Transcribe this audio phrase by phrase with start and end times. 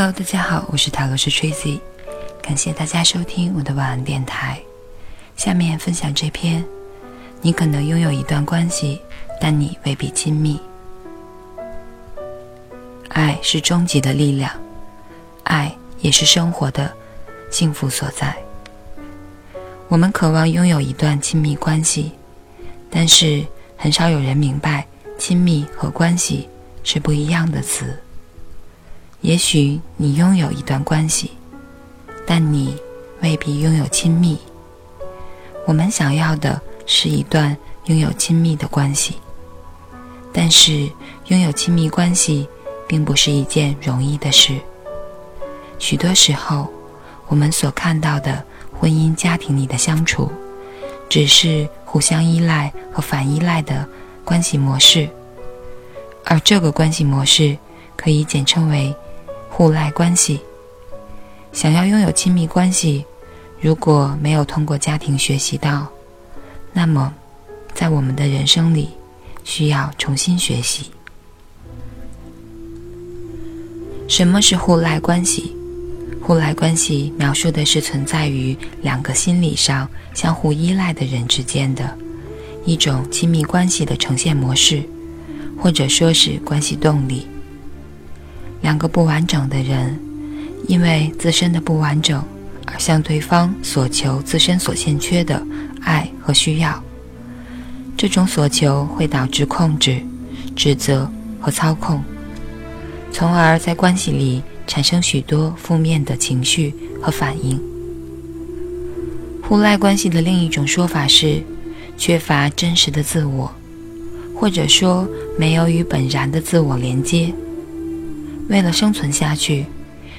[0.00, 1.80] Hello，大家好，我是塔罗斯 Tracy，
[2.40, 4.56] 感谢大家收听我的晚安电台。
[5.36, 6.64] 下面分享这篇：
[7.42, 9.02] 你可能拥有一段关系，
[9.40, 10.60] 但你未必亲密。
[13.08, 14.52] 爱是终极的力量，
[15.42, 16.92] 爱也是生活的
[17.50, 18.32] 幸福所在。
[19.88, 22.12] 我们渴望拥有一段亲密关系，
[22.88, 23.44] 但是
[23.76, 24.86] 很少有人明白，
[25.18, 26.48] 亲密和关系
[26.84, 28.00] 是不一样的词。
[29.20, 31.32] 也许你拥有一段关系，
[32.24, 32.76] 但你
[33.20, 34.38] 未必拥有亲密。
[35.66, 39.16] 我们想要的是一段拥有亲密的关系，
[40.32, 40.88] 但是
[41.26, 42.48] 拥有亲密关系
[42.86, 44.54] 并不是一件容易的事。
[45.80, 46.68] 许多时候，
[47.26, 50.30] 我们所看到的婚姻家庭里的相处，
[51.08, 53.84] 只是互相依赖和反依赖的
[54.24, 55.08] 关系模式，
[56.24, 57.58] 而这个关系模式
[57.96, 58.94] 可以简称为。
[59.58, 60.38] 互赖关系，
[61.52, 63.04] 想要拥有亲密关系，
[63.60, 65.88] 如果没有通过家庭学习到，
[66.72, 67.12] 那么，
[67.74, 68.90] 在我们的人生里，
[69.42, 70.92] 需要重新学习。
[74.06, 75.52] 什么是互赖关系？
[76.22, 81.98] 互赖关系描述的是存在于两个心理上相互依赖的人之间的
[82.64, 84.84] 一种亲密关系的呈现模式，
[85.60, 87.26] 或者说是关系动力。
[88.60, 89.98] 两个不完整的人，
[90.66, 92.22] 因为自身的不完整
[92.66, 95.40] 而向对方索求自身所欠缺的
[95.80, 96.82] 爱和需要。
[97.96, 100.00] 这种索求会导致控制、
[100.54, 102.02] 指责和操控，
[103.10, 107.60] 从而在关系里产生许多负面的情绪和反应。
[109.42, 111.42] 互赖关系的另一种说法是
[111.96, 113.50] 缺乏真实的自我，
[114.34, 117.32] 或者说没有与本然的自我连接。
[118.48, 119.66] 为了生存下去，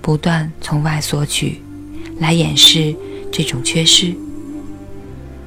[0.00, 1.60] 不断从外索取，
[2.18, 2.94] 来掩饰
[3.32, 4.14] 这种缺失。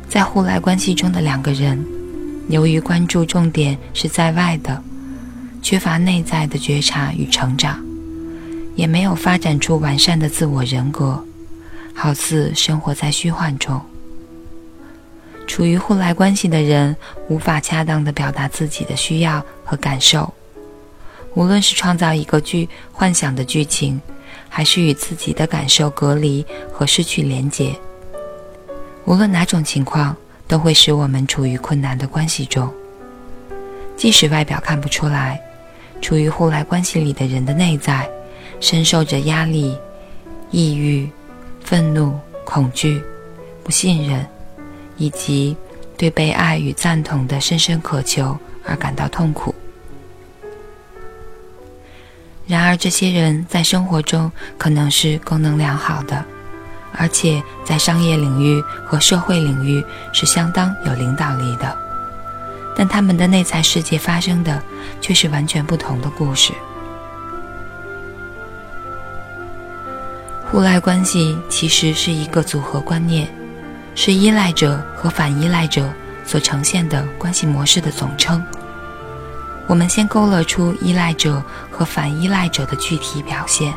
[0.10, 1.84] 在互赖关系中的两个人，
[2.50, 4.84] 由于关注重点是在外的，
[5.62, 7.84] 缺乏内在的觉察与成长，
[8.76, 11.24] 也没有发展出完善的自我人格，
[11.94, 13.80] 好似生活在虚幻中。
[15.46, 16.96] 处于互赖关系的人，
[17.28, 20.34] 无法恰当的表达自己的需要和感受。
[21.36, 24.00] 无论是创造一个剧幻想的剧情，
[24.50, 27.76] 还是与自己的感受隔离和失去连结，
[29.06, 30.16] 无论哪种情况，
[30.48, 32.72] 都会使我们处于困难的关系中。
[33.96, 35.42] 即使外表看不出来，
[36.02, 38.08] 处于互赖关系里的人的内在，
[38.60, 39.78] 深受着压力、
[40.52, 41.10] 抑郁、
[41.62, 43.02] 愤怒、恐惧、
[43.64, 44.26] 不信任，
[44.98, 45.56] 以及
[45.98, 49.54] 对被爱与赞同的深深渴求而感到痛苦。
[52.46, 56.24] 然而，这些人在生活中可能是功能良好的，
[56.94, 61.78] 而且在商业领域和社会领域是相当有领导力的。
[62.76, 64.62] 但他们的内在世界发生的
[65.00, 66.52] 却是完全不同的故事。
[70.52, 73.28] 互赖关系其实是一个组合观念，
[73.96, 75.90] 是依赖者和反依赖者
[76.26, 78.44] 所呈现的关系模式的总称。
[79.68, 81.42] 我们先勾勒出依赖者
[81.72, 83.74] 和反依赖者的具体表现。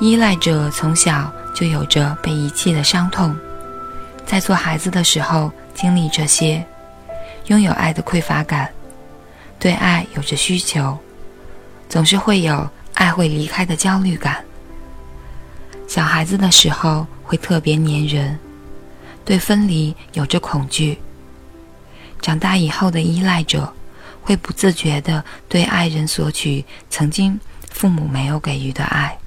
[0.00, 3.36] 依赖者从小就有着被遗弃的伤痛，
[4.26, 6.64] 在做孩子的时候经历这些，
[7.46, 8.68] 拥有爱的匮乏感，
[9.58, 10.98] 对爱有着需求，
[11.88, 14.42] 总是会有爱会离开的焦虑感。
[15.86, 18.38] 小孩子的时候会特别粘人，
[19.24, 20.98] 对分离有着恐惧。
[22.22, 23.70] 长大以后的依赖者，
[24.22, 27.38] 会不自觉地对爱人索取曾经
[27.68, 29.18] 父母没有给予的爱，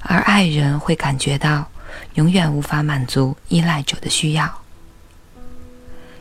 [0.00, 1.70] 而爱人会感觉到
[2.14, 4.62] 永远无法满足依赖者的需要。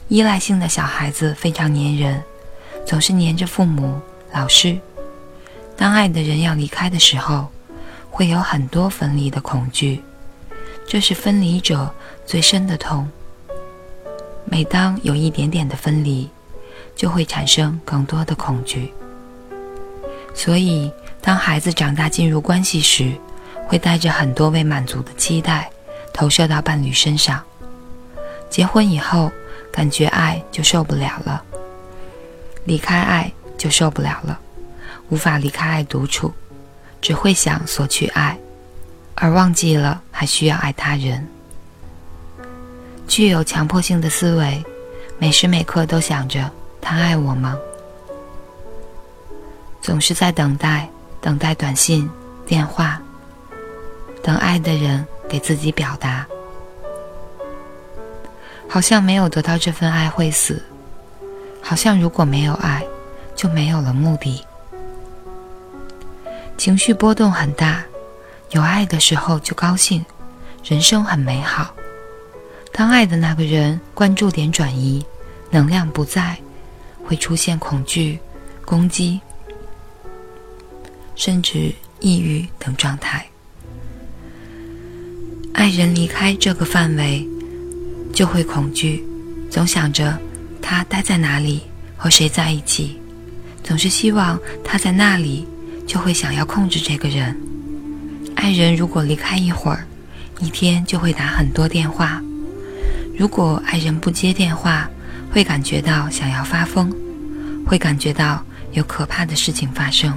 [0.09, 2.21] 依赖性的小孩子非常粘人，
[2.85, 3.99] 总是黏着父母、
[4.33, 4.77] 老师。
[5.77, 7.47] 当爱的人要离开的时候，
[8.09, 10.01] 会有很多分离的恐惧，
[10.85, 11.93] 这是分离者
[12.25, 13.09] 最深的痛。
[14.49, 16.29] 每当有一点点的分离，
[16.95, 18.93] 就会产生更多的恐惧。
[20.33, 20.91] 所以，
[21.21, 23.11] 当孩子长大进入关系时，
[23.67, 25.69] 会带着很多未满足的期待
[26.13, 27.43] 投射到伴侣身上。
[28.49, 29.31] 结婚以后，
[29.71, 31.43] 感觉爱就受不了了，
[32.63, 34.39] 离开爱就受不了了，
[35.09, 36.31] 无法离开爱独处，
[37.01, 38.37] 只会想索取爱，
[39.15, 41.27] 而忘记了还需要爱他人。
[43.07, 44.63] 具有强迫性的思维，
[45.17, 46.49] 每时每刻都想着
[46.81, 47.57] 他爱我吗？
[49.81, 50.87] 总是在等待，
[51.21, 52.09] 等待短信、
[52.45, 53.01] 电话，
[54.21, 56.27] 等爱的人给自己表达。
[58.67, 60.61] 好像没有得到这份爱会死，
[61.61, 62.85] 好像如果没有爱，
[63.33, 64.43] 就没有了目的。
[66.57, 67.81] 情绪波动很大，
[68.49, 70.05] 有爱的时候就高兴，
[70.65, 71.73] 人生很美好。
[72.77, 75.03] 当爱的那个人关注点转移，
[75.49, 76.37] 能量不在，
[77.03, 78.19] 会出现恐惧、
[78.63, 79.19] 攻击，
[81.15, 83.25] 甚至抑郁等状态。
[85.53, 87.27] 爱人离开这个范围。
[88.13, 89.05] 就会恐惧，
[89.47, 90.17] 总想着
[90.59, 91.61] 他待在哪里，
[91.95, 92.99] 和谁在一起，
[93.63, 95.45] 总是希望他在那里，
[95.85, 97.39] 就会想要控制这个人。
[98.35, 99.85] 爱人如果离开一会儿，
[100.39, 102.19] 一天就会打很多电话。
[103.17, 104.87] 如果爱人不接电话，
[105.31, 106.93] 会感觉到想要发疯，
[107.65, 110.13] 会感觉到有可怕的事情发生。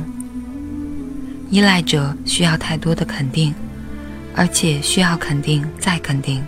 [1.49, 3.55] 依赖者需要太多的肯定，
[4.37, 6.45] 而且需要肯定再肯定。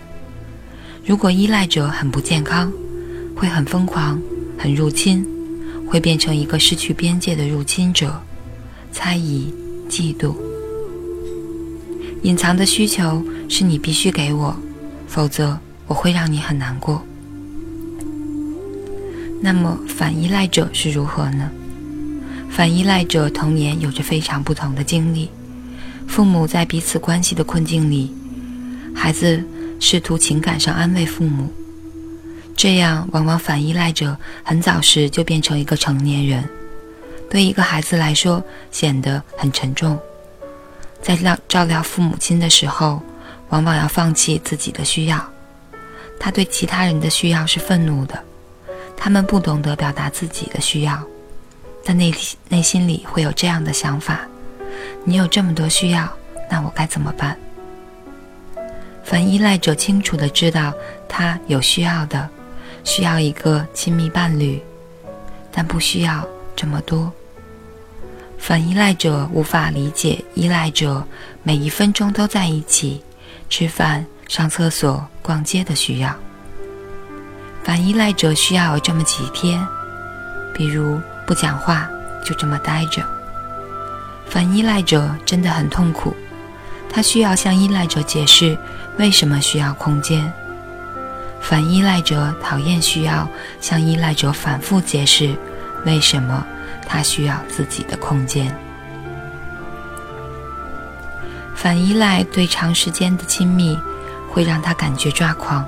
[1.03, 2.71] 如果依赖者很不健康，
[3.35, 4.21] 会很疯狂、
[4.55, 5.25] 很入侵，
[5.87, 8.21] 会变成一个失去边界的入侵者，
[8.91, 9.51] 猜疑、
[9.89, 10.35] 嫉妒。
[12.21, 14.55] 隐藏的需求是你必须给我，
[15.07, 15.59] 否则
[15.93, 17.03] 我会让你很难过。
[19.39, 21.51] 那么反依赖者是如何呢？
[22.49, 25.29] 反依赖者童年有着非常不同的经历，
[26.07, 28.11] 父母在彼此关系的困境里，
[28.95, 29.43] 孩子。
[29.79, 31.51] 试图情感上安慰父母，
[32.55, 36.47] 这样往往反依赖者很早时就变成一个成年人，
[37.29, 38.41] 对一个孩子来说
[38.71, 39.99] 显得很沉重。
[41.01, 43.01] 在照照料父母亲的时候，
[43.49, 45.32] 往往要放弃自己的需要。
[46.23, 48.17] 他对其他人的需要是愤怒的，
[48.95, 51.03] 他们不懂得表达自己的需要，
[51.83, 52.13] 但内
[52.47, 54.21] 内心里会有这样的想法：
[55.03, 56.09] 你有这么多需要，
[56.49, 57.37] 那我该怎么办？
[59.03, 60.73] 反依赖者清楚的知道，
[61.09, 62.29] 他有需要的，
[62.85, 64.63] 需要一个亲密伴侣，
[65.51, 67.11] 但不需要这么多。
[68.37, 71.05] 反依赖者无法理解依赖者
[71.43, 73.03] 每一分钟都在一起
[73.49, 76.15] 吃饭、上厕所、逛街的需要。
[77.63, 79.65] 反依赖者需要有这么几天，
[80.53, 81.89] 比如不讲话，
[82.25, 83.03] 就这么待着。
[84.27, 86.15] 反依赖者真的很痛苦。
[86.89, 88.57] 他需要向依赖者解释
[88.97, 90.31] 为什么需要空间。
[91.41, 93.27] 反依赖者讨厌需要
[93.59, 95.35] 向依赖者反复解释
[95.85, 96.45] 为什么
[96.87, 98.55] 他需要自己的空间。
[101.55, 103.77] 反依赖对长时间的亲密
[104.33, 105.63] 会让他感觉抓狂。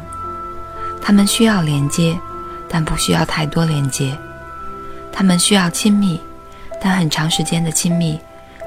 [0.99, 2.19] 他们需要连接，
[2.67, 4.17] 但不需要太多连接。
[5.11, 6.19] 他们需要亲密，
[6.81, 8.19] 但很长时间的亲密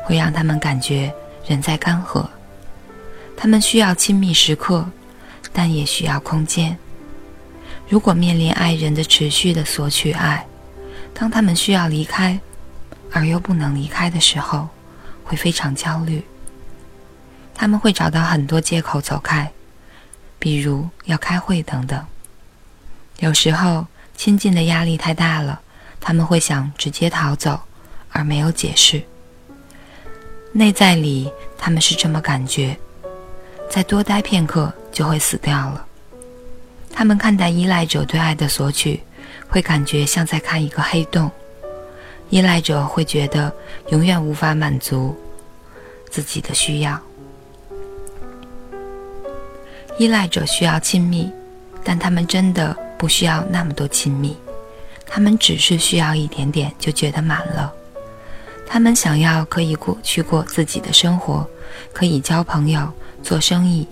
[0.04, 1.12] 会让他们感觉
[1.46, 2.24] 人在干涸。
[3.36, 4.88] 他们需要亲密时刻，
[5.52, 6.78] 但也需要空间。
[7.88, 10.46] 如果面临爱人的持续的索取爱，
[11.12, 12.38] 当他们需要离开，
[13.12, 14.68] 而又不能离开的时候，
[15.24, 16.24] 会非常焦虑。
[17.54, 19.50] 他们会找到很多借口走开，
[20.38, 22.04] 比如要开会等等。
[23.20, 25.60] 有时候亲近的压力太大了，
[26.00, 27.60] 他们会想直接逃走，
[28.10, 29.02] 而没有解释。
[30.52, 32.76] 内在里，他们是这么感觉。
[33.70, 35.84] 再多待片刻就会死掉了。
[36.90, 39.02] 他们看待依赖者对爱的索取，
[39.48, 41.30] 会感觉像在看一个黑洞。
[42.30, 43.54] 依赖者会觉得
[43.90, 45.16] 永远无法满足
[46.10, 47.00] 自己的需要。
[49.98, 51.30] 依赖者需要亲密，
[51.84, 54.36] 但他们真的不需要那么多亲密，
[55.06, 57.72] 他们只是需要一点点就觉得满了。
[58.66, 61.44] 他们想要可以过去过自己的生活，
[61.92, 62.90] 可以交朋友。
[63.20, 63.86] 做生意，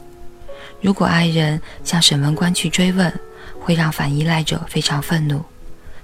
[0.80, 3.12] 如果爱人向审问官去追问，
[3.58, 5.44] 会让反依赖者非常愤怒。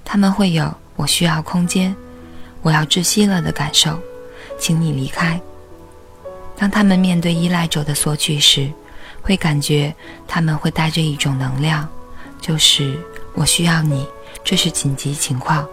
[0.03, 1.95] 他们会有“我需要空间，
[2.61, 3.97] 我要窒息了”的感受，
[4.59, 5.39] 请你离开。
[6.57, 8.69] 当他们面对依赖者的索取时，
[9.23, 9.95] 会感觉
[10.27, 11.87] 他们会带着一种能量，
[12.39, 12.99] 就是
[13.33, 14.05] “我需要你，
[14.43, 15.65] 这是紧急情况，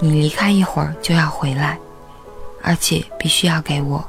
[0.00, 1.78] 你离开一会儿就要回来，
[2.62, 4.02] 而且必须要给我，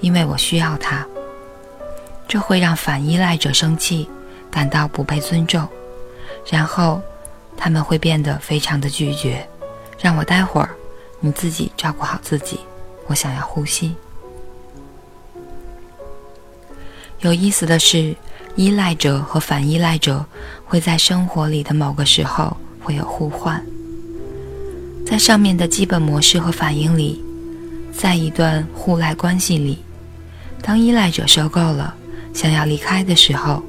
[0.00, 1.06] 因为我需要他。”
[2.26, 4.08] 这会让反依赖者生气，
[4.50, 5.68] 感到不被尊重，
[6.48, 7.02] 然后
[7.56, 9.46] 他们会变得非常的拒绝，
[10.00, 10.70] 让我待会儿，
[11.20, 12.60] 你自己照顾好自己，
[13.06, 13.94] 我想要呼吸。
[17.22, 18.14] 有意思的是，
[18.56, 20.24] 依赖者和反依赖者
[20.64, 23.64] 会在生活里的某个时候会有互换，
[25.06, 27.22] 在上面的基本模式和反应里，
[27.92, 29.78] 在一段互赖关系里，
[30.62, 31.94] 当依赖者受够了，
[32.34, 33.62] 想要离开的时候，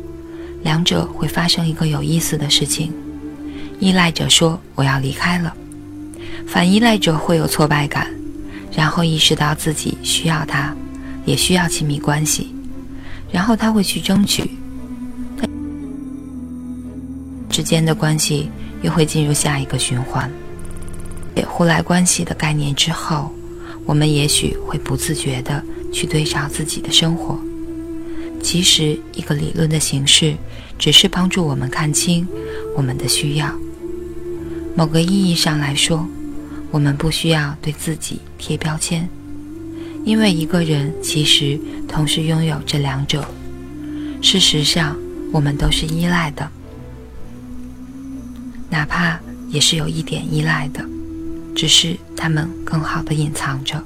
[0.63, 2.91] 两者会发生一个有意思的事情：
[3.79, 5.53] 依赖者说“我要离开了”，
[6.49, 8.11] 反依赖者会有挫败感，
[8.75, 10.75] 然后意识到自己需要他，
[11.23, 12.51] 也需要亲密关系，
[13.33, 14.49] 然后他会去争取。
[17.49, 18.49] 之间的关系
[18.81, 20.31] 又会进入下一个循环。
[21.47, 23.31] 互赖关系的概念之后，
[23.85, 27.37] 我们也许会不自觉地去对照自己的生活。
[28.41, 30.35] 其实，一个理论的形式
[30.77, 32.27] 只是帮助我们看清
[32.75, 33.51] 我们的需要。
[34.75, 36.07] 某个意义上来说，
[36.71, 39.07] 我们不需要对自己贴标签，
[40.03, 43.25] 因为一个人其实同时拥有这两者。
[44.21, 44.95] 事实上，
[45.31, 46.49] 我们都是依赖的。
[48.69, 49.19] 哪怕
[49.49, 50.83] 也是有一点依赖的，
[51.55, 53.83] 只是他们更好的隐藏着。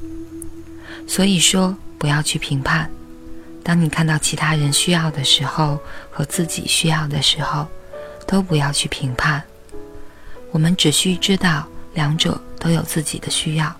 [1.08, 2.90] 所以说，不要去评判。
[3.64, 7.68] 当你看到其他人需要的时候和自己需要的时候，
[8.26, 9.44] 都不要去评判。
[10.52, 13.76] 我们只需知道两者都有自己的需要。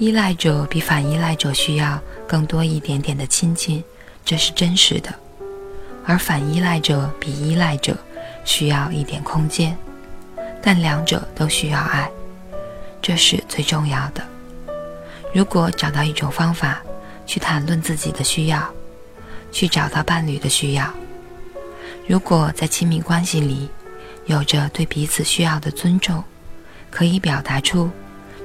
[0.00, 3.84] 依赖者比反依赖者需要更多一点点的亲近，
[4.24, 5.10] 这是真实的；
[6.06, 7.94] 而反依赖者比依赖者。
[8.42, 9.76] 需要一点空间，
[10.62, 12.10] 但两者都需要爱，
[13.02, 14.26] 这是最重要的。
[15.34, 16.80] 如果找到一种方法
[17.26, 18.66] 去谈论自己的需要，
[19.52, 20.90] 去找到伴侣的需要，
[22.08, 23.68] 如果在亲密关系里
[24.24, 26.24] 有着对彼此需要的尊重，
[26.90, 27.90] 可以表达出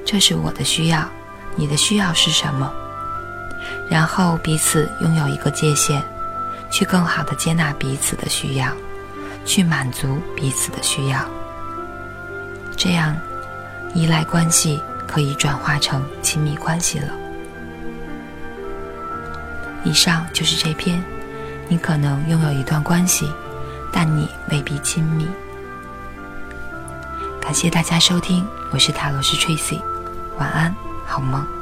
[0.05, 1.09] 这是我的需要，
[1.55, 2.71] 你的需要是什么，
[3.89, 6.01] 然后彼此拥有一个界限，
[6.69, 8.67] 去更好的接纳彼此的需要。
[9.47, 11.23] 去满足彼此的需要，
[12.75, 13.15] 这样
[13.93, 17.13] 依赖关系可以转化成亲密关系了。
[19.83, 20.99] 以上就是这篇，
[21.67, 23.31] 你可能拥有一段关系，
[23.91, 25.27] 但你未必亲密。
[27.39, 29.79] 感谢大家收听，我是塔罗斯 Tracy，
[30.39, 31.54] 晚安，好吗。